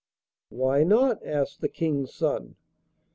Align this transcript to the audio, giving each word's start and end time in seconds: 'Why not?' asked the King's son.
'Why 0.49 0.83
not?' 0.83 1.23
asked 1.23 1.61
the 1.61 1.69
King's 1.69 2.11
son. 2.11 2.55